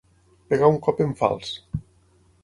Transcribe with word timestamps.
Pegar 0.53 0.69
un 0.75 0.79
cop 0.87 1.03
en 1.05 1.13
fals. 1.19 1.51